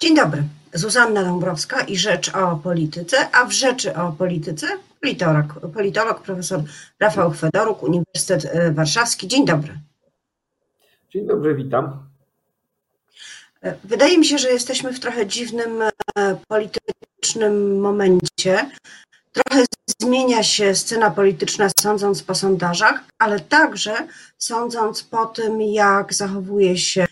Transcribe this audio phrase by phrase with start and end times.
[0.00, 0.42] Dzień dobry.
[0.72, 4.66] Zuzanna Dąbrowska i Rzecz o Polityce, a w Rzeczy o Polityce
[5.00, 6.62] politolog, politolog profesor
[7.00, 9.28] Rafał Chwedoruk, Uniwersytet e, Warszawski.
[9.28, 9.80] Dzień dobry.
[11.10, 11.98] Dzień dobry, witam.
[13.62, 15.90] E, wydaje mi się, że jesteśmy w trochę dziwnym e,
[16.48, 18.70] politycznym momencie.
[19.32, 19.64] Trochę
[20.00, 23.94] zmienia się scena polityczna, sądząc po sondażach, ale także
[24.38, 27.06] sądząc po tym, jak zachowuje się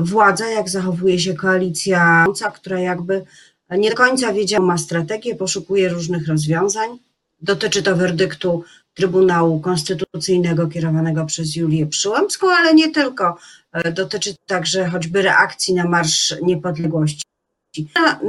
[0.00, 3.24] władza, jak zachowuje się koalicja, która jakby
[3.70, 6.98] nie do końca wiedziała, ma strategię, poszukuje różnych rozwiązań.
[7.42, 8.64] Dotyczy to werdyktu
[8.94, 13.36] Trybunału Konstytucyjnego kierowanego przez Julię Przyłębską, ale nie tylko.
[13.72, 17.24] E, dotyczy także choćby reakcji na Marsz Niepodległości.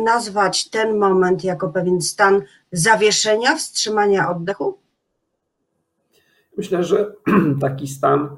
[0.06, 4.78] Nazwać ten moment jako pewien stan zawieszenia, wstrzymania oddechu?
[6.58, 7.12] Myślę, że
[7.62, 8.30] taki stan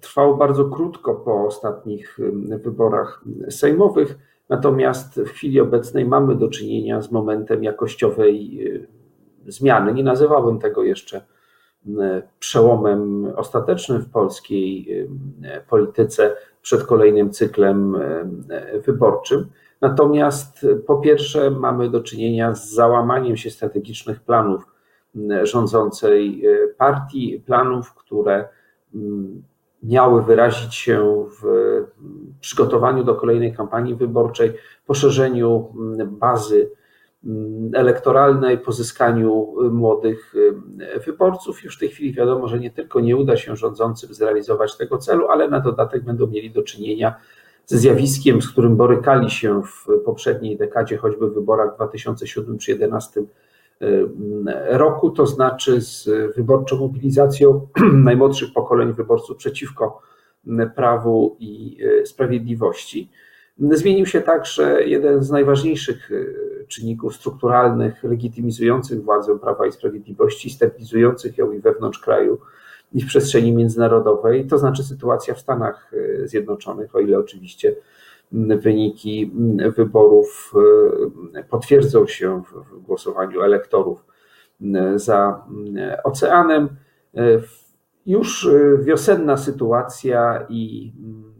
[0.00, 2.18] trwał bardzo krótko po ostatnich
[2.64, 4.18] wyborach sejmowych,
[4.48, 8.60] natomiast w chwili obecnej mamy do czynienia z momentem jakościowej
[9.46, 9.94] zmiany.
[9.94, 11.20] Nie nazywałbym tego jeszcze
[12.38, 14.88] przełomem ostatecznym w polskiej
[15.68, 17.96] polityce przed kolejnym cyklem
[18.86, 19.46] wyborczym.
[19.80, 24.62] Natomiast po pierwsze mamy do czynienia z załamaniem się strategicznych planów
[25.42, 26.44] rządzącej
[26.78, 28.48] partii, planów, które
[29.86, 31.44] miały wyrazić się w
[32.40, 34.52] przygotowaniu do kolejnej kampanii wyborczej,
[34.86, 36.70] poszerzeniu mm, bazy
[37.24, 41.64] mm, elektoralnej, pozyskaniu y, młodych y, wyborców.
[41.64, 45.28] Już w tej chwili wiadomo, że nie tylko nie uda się rządzącym zrealizować tego celu,
[45.28, 47.14] ale na dodatek będą mieli do czynienia
[47.66, 52.74] ze zjawiskiem, z którym borykali się w poprzedniej dekadzie, choćby w wyborach w 2007 czy
[52.74, 53.26] 2011 Y,
[54.66, 60.00] roku, to znaczy z wyborczą mobilizacją najmłodszych pokoleń wyborców przeciwko
[60.76, 63.10] prawu i y, sprawiedliwości.
[63.58, 71.38] Zmienił się także jeden z najważniejszych y, czynników strukturalnych legitymizujących władzę Prawa i Sprawiedliwości, stabilizujących
[71.38, 72.38] ją i wewnątrz kraju,
[72.92, 75.92] i w przestrzeni międzynarodowej, to znaczy sytuacja w Stanach
[76.24, 77.74] Zjednoczonych, o ile oczywiście
[78.32, 79.32] wyniki
[79.76, 80.52] wyborów
[81.34, 84.04] e, potwierdzą się w głosowaniu elektorów
[84.74, 86.68] e, za e, oceanem.
[88.06, 88.48] Już
[88.80, 90.92] wiosenna sytuacja i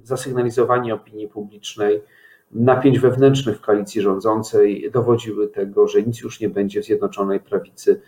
[0.03, 2.03] zasygnalizowanie opinii publicznej
[2.51, 8.01] napięć wewnętrznych w koalicji rządzącej dowodziły tego, że nic już nie będzie w Zjednoczonej Prawicy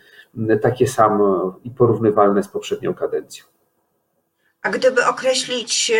[0.61, 3.45] takie samo i porównywalne z poprzednią kadencją.
[4.61, 5.91] A gdyby określić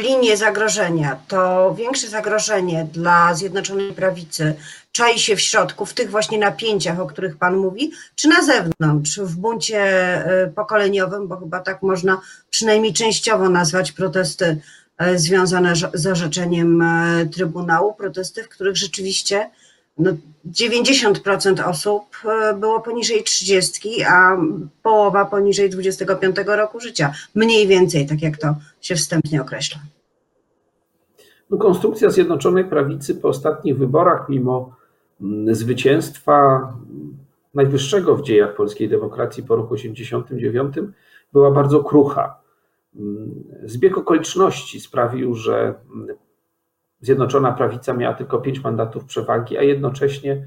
[0.00, 4.54] linie zagrożenia, to większe zagrożenie dla Zjednoczonej Prawicy
[4.92, 9.18] czai się w środku, w tych właśnie napięciach, o których Pan mówi, czy na zewnątrz,
[9.18, 14.60] w buncie e, pokoleniowym, bo chyba tak można przynajmniej częściowo nazwać protesty
[14.98, 19.50] e, związane z orzeczeniem e, Trybunału, protesty, w których rzeczywiście
[19.98, 20.12] no,
[20.46, 22.02] 90% osób
[22.60, 24.36] było poniżej 30, a
[24.82, 27.12] połowa poniżej 25 roku życia.
[27.34, 29.80] Mniej więcej, tak jak to się wstępnie określa.
[31.50, 34.76] No, konstrukcja Zjednoczonej Prawicy po ostatnich wyborach, mimo
[35.20, 36.68] mm, zwycięstwa
[37.54, 40.74] najwyższego w dziejach polskiej demokracji po roku 89,
[41.32, 42.40] była bardzo krucha.
[42.96, 46.16] Mm, zbieg okoliczności sprawił, że mm,
[47.04, 50.46] Zjednoczona Prawica miała tylko pięć mandatów przewagi, a jednocześnie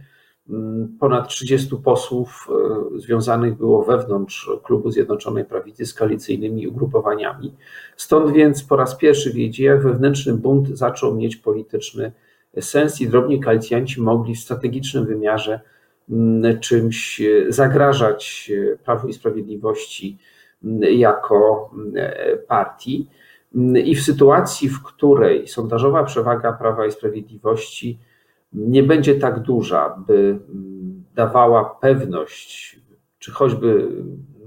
[0.50, 2.48] mm, ponad 30 posłów
[2.96, 7.56] e, związanych było wewnątrz klubu Zjednoczonej Prawicy z koalicyjnymi ugrupowaniami.
[7.98, 12.12] Stąd więc po raz pierwszy w jej dziejach wewnętrzny bunt zaczął mieć polityczny
[12.62, 15.60] sens i drobni koalicjanci mogli w strategicznym wymiarze
[16.10, 20.18] mm, czymś e, zagrażać e, Prawu i Sprawiedliwości
[20.64, 21.70] mm, jako
[22.48, 23.08] partii.
[23.86, 28.00] I w sytuacji, w której sondażowa przewaga Prawa i Sprawiedliwości
[28.54, 32.80] nie będzie tak duża, by mm, dawała pewność,
[33.20, 33.88] czy choćby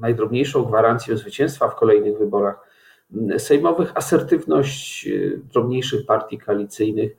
[0.00, 2.66] najdrobniejszą gwarancję zwycięstwa w kolejnych wyborach
[3.14, 7.16] mm, sejmowych, asertywność y, drobniejszych partii koalicyjnych,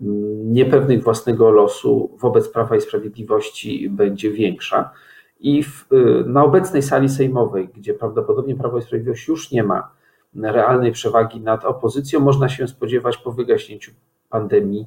[0.00, 4.90] mm, niepewnych własnego losu wobec Prawa i Sprawiedliwości będzie większa.
[5.40, 10.03] I w, y, na obecnej sali sejmowej, gdzie prawdopodobnie Prawo i Sprawiedliwość już nie ma
[10.36, 13.92] realnej przewagi nad opozycją, można się spodziewać po wygaśnięciu
[14.30, 14.86] pandemii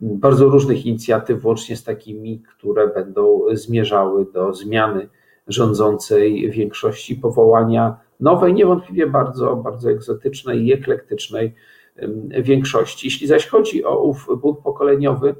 [0.00, 5.08] bardzo różnych inicjatyw, włącznie z takimi, które będą zmierzały do zmiany
[5.48, 11.54] rządzącej większości, powołania nowej, niewątpliwie bardzo, bardzo egzotycznej i eklektycznej
[12.42, 13.06] większości.
[13.06, 15.34] Jeśli zaś chodzi o ów bunt pokoleniowy,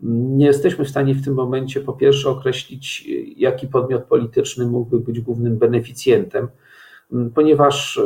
[0.00, 5.20] nie jesteśmy w stanie w tym momencie po pierwsze określić, jaki podmiot polityczny mógłby być
[5.20, 6.48] głównym beneficjentem
[7.34, 8.00] ponieważ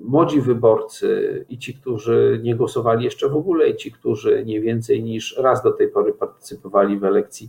[0.00, 5.02] młodzi wyborcy i ci, którzy nie głosowali jeszcze w ogóle, i ci, którzy nie więcej
[5.02, 7.48] niż raz do tej pory partycypowali w elekcji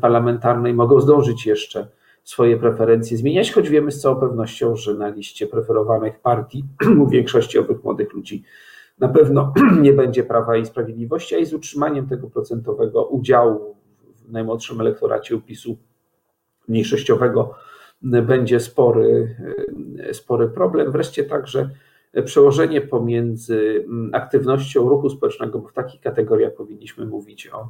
[0.00, 1.88] parlamentarnej, mogą zdążyć jeszcze
[2.24, 6.64] swoje preferencje zmieniać, choć wiemy z całą pewnością, że na liście preferowanych partii
[7.02, 8.44] u większości owych młodych ludzi
[8.98, 9.52] na pewno
[9.86, 13.76] nie będzie Prawa i Sprawiedliwości, a i z utrzymaniem tego procentowego udziału
[14.26, 15.76] w najmłodszym elektoracie upisu
[16.68, 17.54] mniejszościowego
[18.02, 19.36] będzie spory,
[20.12, 20.92] spory problem.
[20.92, 21.70] Wreszcie także
[22.24, 27.68] przełożenie pomiędzy aktywnością ruchu społecznego, bo w takich kategoriach powinniśmy mówić o,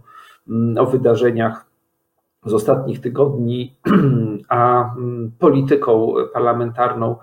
[0.79, 1.67] o wydarzeniach
[2.47, 3.77] z ostatnich tygodni,
[4.49, 4.95] a
[5.39, 7.17] polityką parlamentarną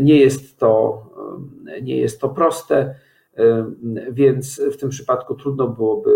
[0.00, 1.02] nie jest to,
[1.82, 2.94] nie jest to proste,
[4.12, 6.10] więc w tym przypadku trudno byłoby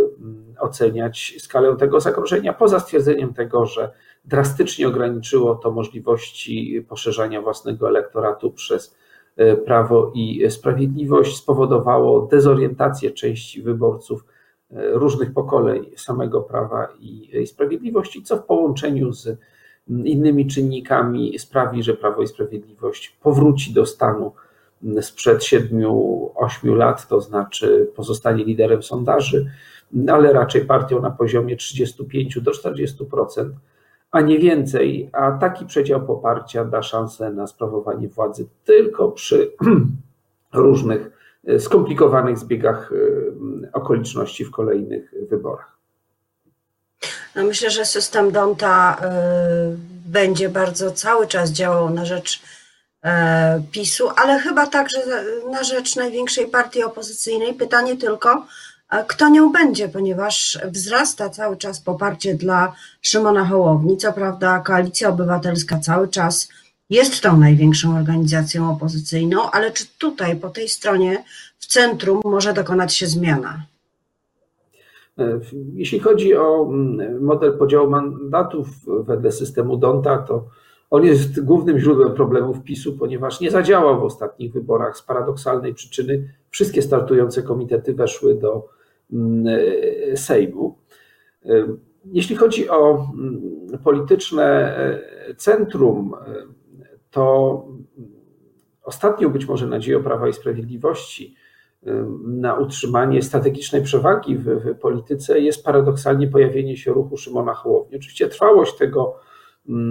[0.60, 3.90] oceniać skalę tego zagrożenia, poza stwierdzeniem tego, że
[4.24, 8.96] drastycznie ograniczyło to możliwości poszerzania własnego elektoratu przez
[9.36, 14.24] e, Prawo i Sprawiedliwość, spowodowało dezorientację części wyborców
[14.70, 19.38] e, różnych pokoleń samego Prawa i Sprawiedliwości, co w połączeniu z
[19.88, 24.32] innymi czynnikami sprawi, że Prawo i Sprawiedliwość powróci do stanu
[25.00, 29.50] sprzed 7-8 lat, to znaczy pozostanie liderem sondaży,
[30.08, 33.50] ale raczej partią na poziomie 35 do 40%,
[34.12, 39.52] a nie więcej, a taki przedział poparcia da szansę na sprawowanie władzy tylko przy
[40.52, 41.10] różnych
[41.58, 45.72] skomplikowanych zbiegach e, okoliczności w kolejnych wyborach.
[47.34, 49.76] No myślę, że system Donta y,
[50.06, 52.42] będzie bardzo cały czas działał na rzecz
[53.04, 54.98] e, PiSu, ale chyba także
[55.50, 57.54] na rzecz największej partii opozycyjnej.
[57.54, 58.46] Pytanie tylko,
[59.08, 62.72] kto nią będzie, ponieważ wzrasta cały czas poparcie dla
[63.02, 63.96] Szymona Hołowni.
[63.96, 66.48] Co prawda, Koalicja Obywatelska cały czas
[66.90, 71.24] jest tą największą organizacją opozycyjną, ale czy tutaj, po tej stronie,
[71.58, 73.62] w centrum może dokonać się zmiana?
[75.18, 75.40] E,
[75.74, 80.44] jeśli chodzi o mm, model podziału mandatów wedle systemu Donta, to
[80.90, 86.34] on jest głównym źródłem problemów PiSu, ponieważ nie zadziałał w ostatnich wyborach z paradoksalnej przyczyny.
[86.50, 88.68] Wszystkie startujące komitety weszły do
[90.14, 90.78] Sejmu.
[91.44, 91.48] E,
[92.04, 94.76] jeśli chodzi o mm, polityczne
[95.36, 96.14] centrum,
[97.10, 97.66] to
[98.82, 101.36] ostatnią być może nadzieją Prawa i Sprawiedliwości
[102.24, 107.96] na utrzymanie strategicznej przewagi w, w, polityce jest paradoksalnie pojawienie się ruchu Szymona Hołowni.
[107.96, 109.16] Oczywiście trwałość tego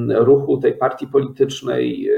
[0.10, 2.10] ruchu, tej partii politycznej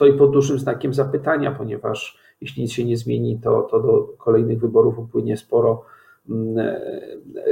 [0.00, 4.60] stoi pod dużym znakiem zapytania, ponieważ jeśli nic się nie zmieni, to, to do kolejnych
[4.60, 5.84] wyborów upłynie sporo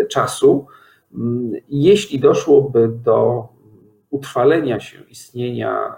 [0.08, 0.66] czasu.
[1.68, 3.48] Jeśli doszłoby do
[4.10, 5.96] utrwalenia się istnienia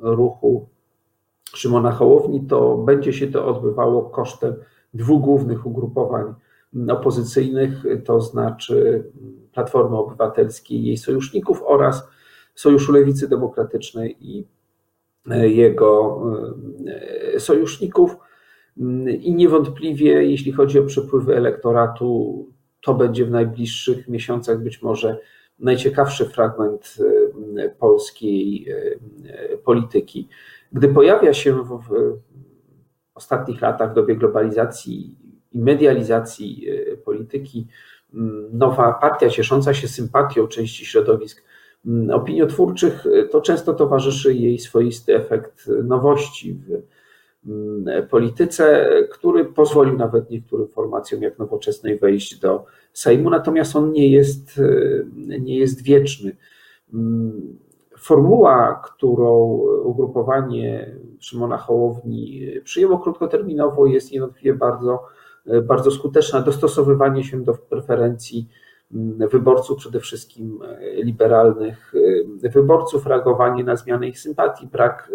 [0.00, 0.68] ruchu
[1.54, 4.54] Szymona Hołowni, to będzie się to odbywało kosztem
[4.94, 6.34] dwóch głównych ugrupowań
[6.88, 9.04] opozycyjnych, to znaczy
[9.52, 12.08] Platformy Obywatelskiej i jej sojuszników oraz
[12.54, 14.46] Sojuszu Lewicy Demokratycznej i
[15.26, 16.22] jego
[17.34, 18.16] e, sojuszników.
[19.20, 22.46] I niewątpliwie, jeśli chodzi o przepływy elektoratu,
[22.80, 25.18] to będzie w najbliższych miesiącach być może
[25.58, 26.96] najciekawszy fragment
[27.56, 28.66] e, polskiej
[29.24, 30.28] e, polityki.
[30.72, 31.80] Gdy pojawia się w,
[33.14, 35.16] ostatnich latach, w dobie globalizacji
[35.52, 36.66] i medializacji
[37.04, 37.66] polityki,
[38.52, 41.44] nowa partia ciesząca się sympatią części środowisk
[42.12, 46.82] opiniotwórczych, e, to często towarzyszy jej swoisty efekt nowości w
[48.10, 54.60] polityce, który pozwolił nawet niektórym formacjom jak nowoczesnej wejść do Sejmu, natomiast on nie jest,
[55.28, 56.36] e, nie jest wieczny.
[57.98, 59.44] Formuła, którą
[59.84, 65.02] ugrupowanie Szymona Hołowni przyjęło krótkoterminowo, jest niewątpliwie bardzo,
[65.62, 66.40] bardzo skuteczna.
[66.40, 68.48] Dostosowywanie się do preferencji
[69.32, 70.58] wyborców, przede wszystkim
[70.94, 71.92] liberalnych
[72.42, 75.10] wyborców, reagowanie na zmiany ich sympatii, brak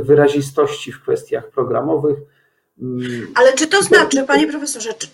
[0.00, 2.18] wyrazistości w kwestiach programowych.
[3.34, 5.06] Ale czy to znaczy, panie profesorze, czy,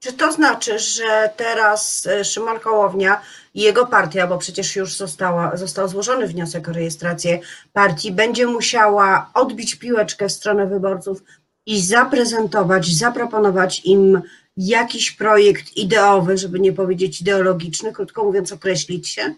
[0.00, 3.20] czy to znaczy, że teraz e, Szymon Hołownia
[3.54, 7.38] i jego partia, bo przecież już została, został złożony wniosek o rejestrację
[7.72, 11.22] partii, będzie musiała odbić piłeczkę w stronę wyborców
[11.66, 14.20] i zaprezentować, zaproponować im
[14.56, 19.34] jakiś projekt ideowy, żeby nie powiedzieć ideologiczny, krótko mówiąc, określić się?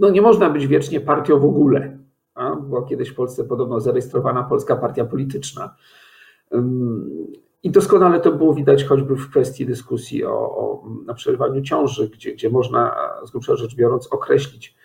[0.00, 1.98] No nie można być wiecznie partią w ogóle.
[2.34, 2.56] A?
[2.56, 5.74] Była kiedyś w Polsce podobno zarejestrowana polska partia polityczna.
[7.62, 10.52] I doskonale to było widać choćby w kwestii dyskusji o,
[11.08, 14.76] o przerwaniu ciąży, gdzie, gdzie można z grubsza rzecz biorąc określić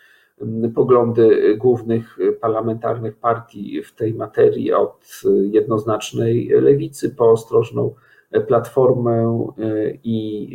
[0.74, 7.94] poglądy głównych parlamentarnych partii w tej materii, od jednoznacznej lewicy po ostrożną
[8.46, 9.46] platformę
[10.04, 10.48] i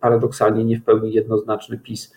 [0.00, 2.14] paradoksalnie nie w pełni jednoznaczny PiS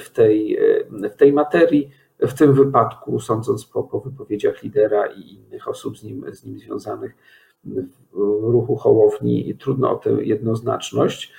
[0.00, 0.58] w tej,
[0.90, 1.90] w tej materii.
[2.20, 6.58] W tym wypadku, sądząc po, po wypowiedziach lidera i innych osób z nim, z nim
[6.58, 7.16] związanych
[7.64, 11.32] w ruchu Hołowni, trudno o tę jednoznaczność.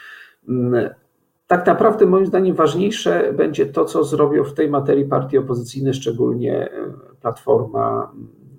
[1.47, 6.69] Tak naprawdę moim zdaniem ważniejsze będzie to, co zrobią w tej materii partie opozycyjne, szczególnie
[7.21, 8.11] Platforma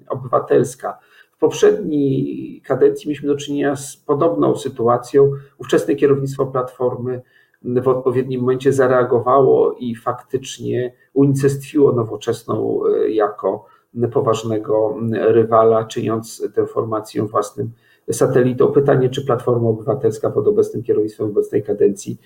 [0.09, 0.99] Obywatelska.
[1.43, 5.31] Poprzedniej kadencji mieliśmy do czynienia z podobną sytuacją.
[5.59, 7.23] Ówczesne kierownictwo Platformy
[7.63, 13.67] w odpowiednim momencie zareagowało i faktycznie unicestwiło nowoczesną e, jako
[14.13, 17.71] poważnego rywala, czyniąc tę formację własnym
[18.13, 18.73] satelitą.
[18.73, 22.19] Pytanie, czy Platforma Obywatelska pod obecnym kierownictwem obecnej kadencji,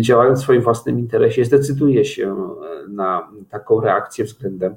[0.00, 4.76] działając w swoim własnym interesie, zdecyduje się e, na taką reakcję względem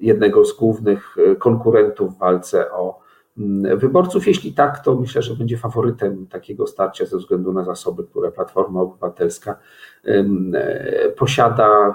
[0.00, 3.06] jednego z głównych e, konkurentów w walce o
[3.38, 4.26] Mm, wyborców.
[4.26, 8.80] Jeśli tak, to myślę, że będzie faworytem takiego starcia ze względu na zasoby, które Platforma
[8.80, 9.58] Obywatelska
[10.04, 10.24] e,
[11.16, 11.94] posiada,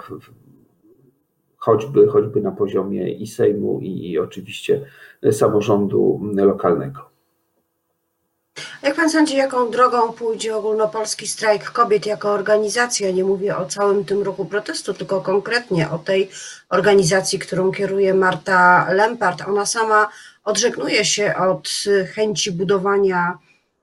[1.57, 4.85] choćby, choćby na poziomie i Sejmu, i oczywiście
[5.31, 7.10] samorządu lokalnego.
[8.83, 13.11] Jak pan sądzi, jaką drogą pójdzie ogólnopolski strajk kobiet jako organizacja?
[13.11, 16.29] Nie mówię o całym tym roku protestu, tylko konkretnie o tej
[16.69, 19.41] organizacji, którą kieruje Marta Lempart.
[19.47, 20.09] Ona sama
[20.43, 21.69] odżegnuje się od
[22.15, 23.37] chęci budowania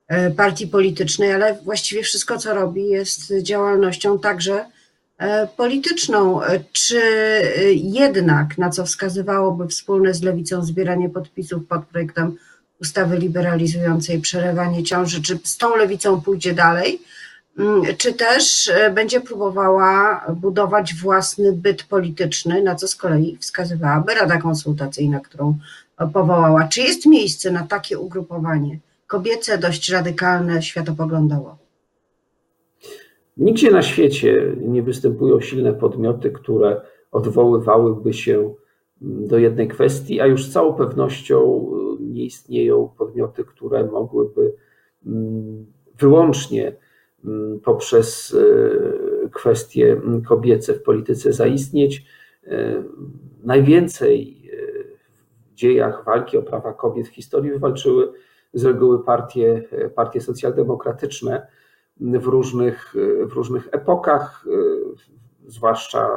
[0.08, 4.64] e, partii politycznej, ale właściwie wszystko, co robi, jest działalnością także
[5.18, 6.40] e, polityczną.
[6.72, 7.00] Czy
[7.74, 12.36] jednak, na co wskazywałoby wspólne z lewicą zbieranie podpisów pod projektem
[12.80, 17.00] ustawy liberalizującej przerywanie ciąży, czy z tą lewicą pójdzie dalej?
[17.58, 24.14] Mm, czy też e, będzie próbowała budować własny byt polityczny, na co z kolei wskazywałaby
[24.14, 25.58] Rada Konsultacyjna, którą
[26.12, 26.68] powołała.
[26.68, 31.56] Czy jest miejsce na takie ugrupowanie kobiece, dość radykalne światopoglądowo?
[33.36, 36.80] Nigdzie na świecie nie występują silne podmioty, które
[37.12, 38.54] odwoływałyby się
[39.00, 41.66] do jednej kwestii, a już z całą pewnością
[42.08, 44.54] nie istnieją podmioty, które mogłyby
[45.06, 45.66] mm,
[45.98, 46.76] wyłącznie
[47.24, 52.04] mm, poprzez e, kwestie kobiece w polityce zaistnieć.
[52.46, 52.82] E,
[53.44, 54.38] najwięcej
[55.54, 58.12] dziejach walki o prawa kobiet w historii wywalczyły
[58.54, 61.46] z reguły partie, partie socjaldemokratyczne
[62.00, 62.94] w różnych,
[63.26, 64.44] w różnych epokach,
[65.46, 66.08] zwłaszcza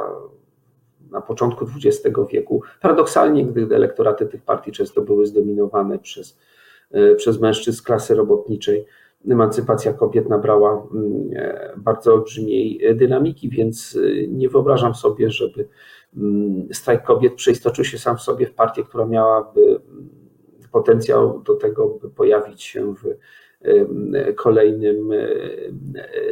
[1.12, 2.62] na początku XX wieku.
[2.80, 6.38] Paradoksalnie, gdy elektoraty tych partii często były zdominowane przez,
[7.16, 8.86] przez mężczyzn klasy robotniczej,
[9.30, 11.30] emancypacja kobiet nabrała mm,
[11.76, 15.68] bardzo olbrzymiej dynamiki, więc nie wyobrażam sobie, żeby
[16.16, 19.80] Mm, strajk kobiet przeistoczył się sam w sobie w partię, która miałaby
[20.72, 23.16] potencjał do tego, by pojawić się w
[24.36, 25.10] kolejnym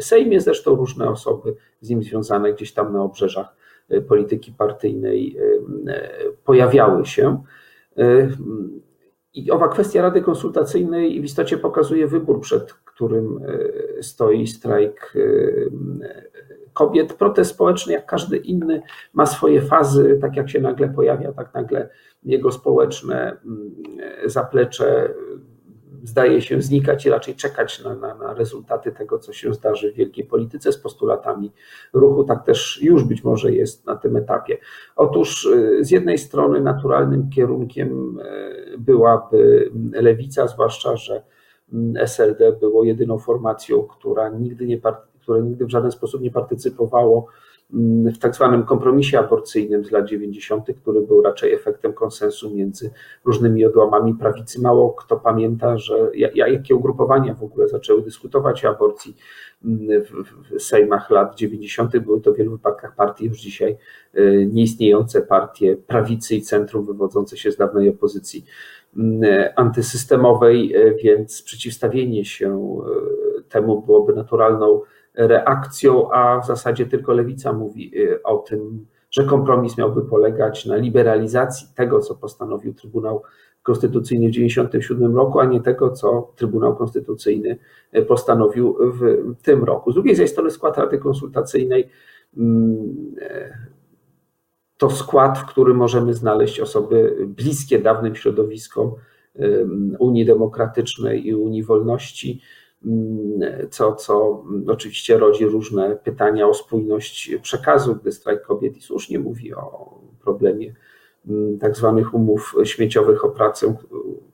[0.00, 0.40] Sejmie.
[0.40, 3.59] Zresztą różne osoby z nim związane gdzieś tam na obrzeżach e,
[4.08, 5.36] polityki partyjnej
[6.44, 7.42] pojawiały się.
[9.34, 13.40] I owa kwestia Rady Konsultacyjnej w istocie pokazuje wybór, przed którym
[14.00, 15.14] stoi strajk
[16.72, 17.12] kobiet.
[17.12, 18.82] Protest społeczny, jak każdy inny,
[19.12, 20.18] ma swoje fazy.
[20.20, 21.88] Tak jak się nagle pojawia, tak nagle
[22.22, 23.70] jego społeczne mm,
[24.26, 25.14] zaplecze
[26.04, 29.94] zdaje się znikać i raczej czekać na, na, na, rezultaty tego, co się zdarzy w
[29.94, 31.52] wielkiej polityce z postulatami
[31.92, 32.24] ruchu.
[32.24, 34.58] Tak też już być może jest na tym etapie.
[34.96, 41.22] Otóż y, z jednej strony naturalnym kierunkiem y, byłaby lewica, zwłaszcza, że
[41.72, 44.80] mm, SLD było jedyną formacją, która nigdy nie
[45.20, 47.26] które nigdy w żaden sposób nie partycypowało
[48.14, 52.90] w tak zwanym kompromisie aborcyjnym z lat 90., który był raczej efektem konsensu między
[53.24, 54.60] różnymi odłamami prawicy.
[54.60, 59.16] Mało kto pamięta, że jakie ugrupowania w ogóle zaczęły dyskutować o aborcji
[59.62, 61.98] w sejmach lat 90.
[61.98, 63.76] Były to w wielu wypadkach partie już dzisiaj
[64.18, 68.44] y, nieistniejące partie prawicy i centrum wywodzące się z dawnej opozycji
[68.96, 69.20] mm,
[69.56, 72.78] antysystemowej, y, więc przeciwstawienie się
[73.38, 74.80] y, temu byłoby naturalną
[75.14, 80.76] reakcją, a w zasadzie tylko lewica mówi y, o tym, że kompromis miałby polegać na
[80.76, 83.22] liberalizacji tego, co postanowił Trybunał
[83.62, 87.58] Konstytucyjny w 1997 roku, a nie tego, co Trybunał Konstytucyjny
[87.96, 89.92] y, postanowił w tym roku.
[89.92, 91.88] Z drugiej strony skład Rady Konsultacyjnej
[92.36, 93.52] mm, y,
[94.76, 98.94] to skład, w którym możemy znaleźć osoby bliskie dawnym środowiskom
[99.98, 102.40] Unii Demokratycznej i Unii Wolności,
[103.70, 109.54] co, co oczywiście rodzi różne pytania o spójność przekazu, gdy strajk kobiet i słusznie mówi
[109.54, 110.74] o problemie
[111.60, 113.74] tak zwanych umów śmieciowych o pracę,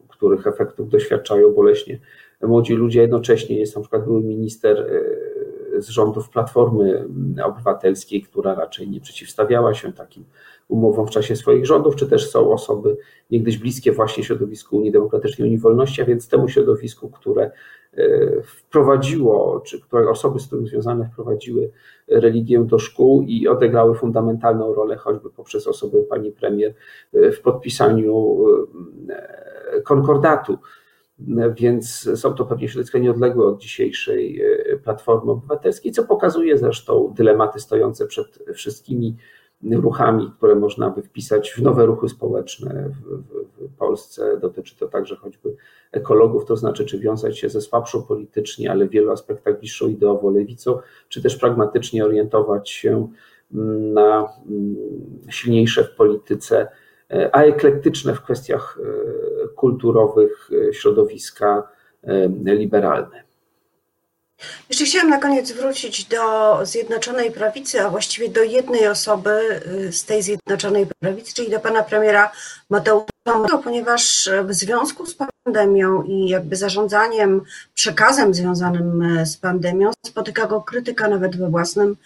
[0.08, 1.98] których efektów doświadczają boleśnie
[2.42, 3.00] młodzi ludzie.
[3.00, 4.90] Jednocześnie jest na przykład były minister
[5.78, 7.08] z rządów Platformy
[7.44, 10.24] Obywatelskiej, która raczej nie przeciwstawiała się takim
[10.68, 12.96] umowom w czasie swoich rządów, czy też są osoby
[13.30, 17.50] niegdyś bliskie właśnie środowisku Unii Demokratycznej, Unii Wolności, a więc temu środowisku, które e,
[18.44, 21.70] wprowadziło, czy które osoby z tym związane wprowadziły
[22.08, 26.74] religię do szkół i odegrały fundamentalną rolę, choćby poprzez osobę pani premier
[27.14, 28.36] e, w podpisaniu
[29.10, 30.58] e, konkordatu.
[31.56, 37.60] Więc są to pewnie środowiska nieodległe od dzisiejszej e, Platformy Obywatelskiej, co pokazuje zresztą dylematy
[37.60, 39.16] stojące przed wszystkimi
[39.62, 44.38] ruchami, które można by wpisać w nowe ruchy społeczne w, w, w, Polsce.
[44.40, 45.56] Dotyczy to także choćby
[45.92, 50.30] ekologów, to znaczy, czy wiązać się ze słabszą politycznie, ale w wielu aspektach bliższą ideowo
[50.30, 53.08] lewicą, czy też pragmatycznie orientować się
[53.94, 54.76] na mm,
[55.30, 56.68] silniejsze w polityce
[57.32, 61.68] a eklektyczne w kwestiach e, kulturowych e, środowiska
[62.02, 63.25] e, liberalne.
[64.69, 70.23] Jeszcze chciałam na koniec wrócić do Zjednoczonej Prawicy, a właściwie do jednej osoby z tej
[70.23, 72.33] Zjednoczonej Prawicy, czyli do pana premiera
[72.71, 73.07] Mateusza
[73.64, 77.43] ponieważ w związku z pandemią i jakby zarządzaniem
[77.75, 81.97] przekazem związanym z pandemią spotyka go krytyka nawet we własnym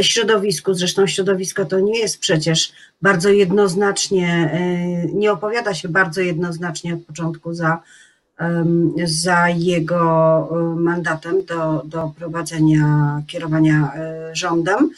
[0.00, 0.74] środowisku.
[0.74, 4.50] Zresztą środowisko to nie jest przecież bardzo jednoznacznie,
[5.12, 7.82] nie opowiada się bardzo jednoznacznie od początku za,
[9.04, 10.00] za jego
[10.50, 14.90] e, mandatem do, do prowadzenia, kierowania e, rządem.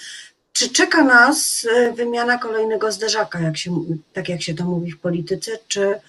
[0.53, 1.67] Czy czeka nas
[1.97, 6.01] wymiana kolejnego zderzaka, jak się, tak jak się to mówi w polityce, czy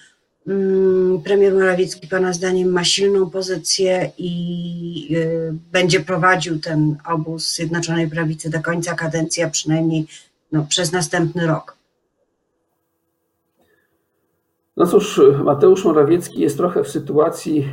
[0.48, 8.10] Mm, premier Morawiecki Pana zdaniem ma silną pozycję i y, będzie prowadził ten obóz Zjednoczonej
[8.10, 10.08] Prawicy do końca kadencji, a przynajmniej
[10.52, 11.78] no, przez następny rok.
[14.78, 17.68] No cóż, Mateusz Morawiecki jest trochę w sytuacji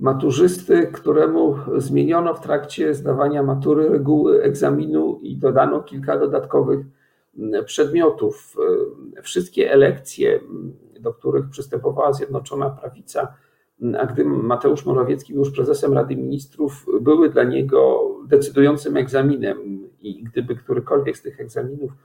[0.00, 6.86] maturzysty, któremu zmieniono w trakcie zdawania matury reguły egzaminu i dodano kilka dodatkowych
[7.38, 8.56] mm, przedmiotów.
[9.22, 10.40] Wszystkie elekcje
[11.00, 13.34] do których przystępowała Zjednoczona Prawica,
[13.98, 20.24] a gdy Mateusz Morawiecki był już prezesem Rady Ministrów, były dla niego decydującym egzaminem i
[20.24, 21.96] gdyby którykolwiek z tych egzaminów mm,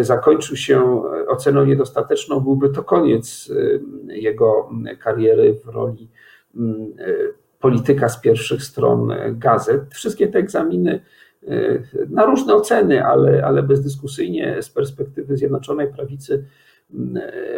[0.00, 6.10] zakończył się oceną niedostateczną, byłby to koniec y, jego kariery w roli
[6.56, 6.92] mm,
[7.60, 9.82] polityka z pierwszych stron gazet.
[9.94, 11.00] Wszystkie te egzaminy
[11.42, 16.44] y, na różne oceny, ale, ale bezdyskusyjnie z perspektywy Zjednoczonej Prawicy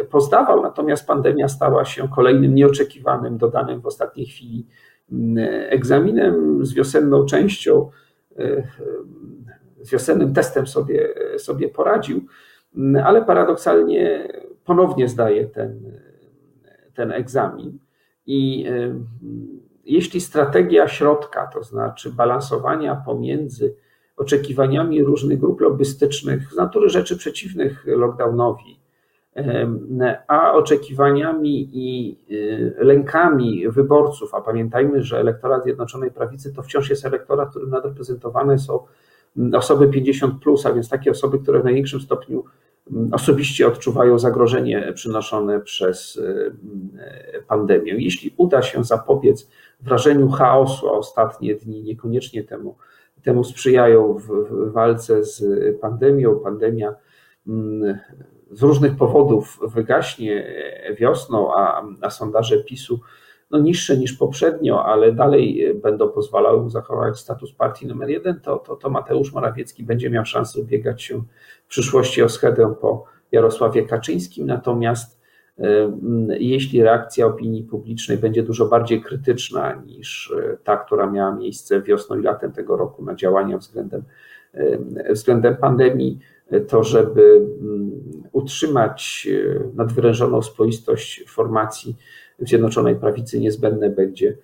[0.09, 4.67] pozdawał, natomiast pandemia stała się kolejnym nieoczekiwanym, dodanym w ostatniej chwili
[5.11, 5.37] mm,
[5.69, 7.89] egzaminem z wiosenną częścią,
[8.37, 8.63] e,
[9.81, 12.25] z wiosennym testem sobie, sobie poradził,
[12.75, 14.27] mm, ale paradoksalnie
[14.65, 15.99] ponownie zdaje ten,
[16.93, 17.79] ten egzamin.
[18.25, 18.95] I e,
[19.85, 23.75] jeśli strategia środka, to znaczy balansowania pomiędzy
[24.17, 28.79] oczekiwaniami różnych grup lobbystycznych z natury rzeczy przeciwnych lockdownowi,
[30.27, 37.05] a oczekiwaniami i y, lękami wyborców, a pamiętajmy, że elektorat Zjednoczonej Prawicy to wciąż jest
[37.05, 38.79] elektorat, którym nadreprezentowane są
[39.53, 42.43] osoby 50, plus, a więc takie osoby, które w największym stopniu
[42.91, 46.21] mm, osobiście odczuwają zagrożenie przynoszone przez y,
[47.37, 47.93] y, pandemię.
[47.97, 49.49] Jeśli uda się zapobiec
[49.81, 52.75] wrażeniu chaosu, a ostatnie dni niekoniecznie temu,
[53.23, 55.43] temu sprzyjają w, w walce z
[55.81, 56.95] pandemią, pandemia
[57.47, 57.97] mm,
[58.51, 60.53] z różnych powodów wygaśnie
[60.99, 62.99] wiosną, a, a sondaże PiSu
[63.55, 68.75] no niższe niż poprzednio, ale dalej będą pozwalały zachować status partii numer jeden, to, to,
[68.75, 71.21] to Mateusz Morawiecki będzie miał szansę ubiegać się
[71.65, 74.47] w przyszłości o schedę po Jarosławie Kaczyńskim.
[74.47, 75.19] Natomiast
[76.39, 82.23] jeśli reakcja opinii publicznej będzie dużo bardziej krytyczna niż ta, która miała miejsce wiosną i
[82.23, 84.03] latem tego roku na działania względem,
[85.09, 86.19] względem pandemii,
[86.67, 87.47] to żeby
[88.31, 91.95] utrzymać e, nadwyrężoną spoistość formacji
[92.39, 94.37] w Zjednoczonej Prawicy niezbędne będzie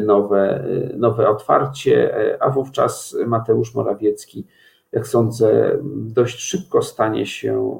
[0.00, 4.46] nowe, e, nowe otwarcie, e, a wówczas Mateusz Morawiecki,
[4.92, 7.78] jak sądzę, dość szybko stanie się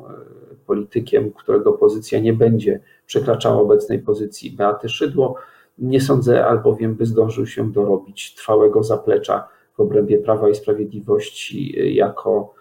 [0.66, 5.34] politykiem, którego pozycja nie będzie przekraczała obecnej pozycji Beaty Szydło.
[5.78, 12.54] Nie sądzę albowiem, by zdążył się dorobić trwałego zaplecza w obrębie Prawa i Sprawiedliwości jako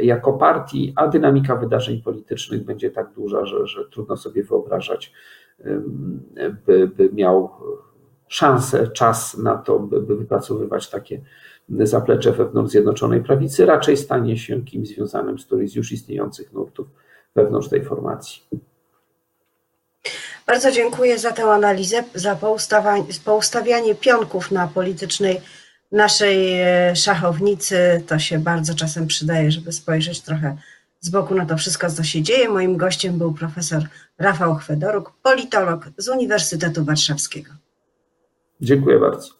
[0.00, 5.12] jako partii, a dynamika wydarzeń politycznych będzie tak duża, że, że trudno sobie wyobrażać,
[6.66, 7.50] by, by miał
[8.28, 11.20] szansę, czas na to, by, by wypracowywać takie
[11.68, 16.88] zaplecze wewnątrz Zjednoczonej Prawicy, raczej stanie się kimś związanym z którymś z już istniejących nurtów
[17.34, 18.42] wewnątrz tej formacji.
[20.46, 22.38] Bardzo dziękuję za tę analizę, za
[23.24, 25.40] poustawianie pionków na politycznej
[25.92, 28.04] naszej e, szachownicy.
[28.06, 30.56] To się bardzo czasem przydaje, żeby spojrzeć trochę
[31.00, 32.48] z boku na to wszystko, co się dzieje.
[32.48, 33.82] Moim gościem był profesor
[34.18, 37.52] Rafał Chwedoruk, politolog z Uniwersytetu Warszawskiego.
[38.60, 39.37] Dziękuję bardzo.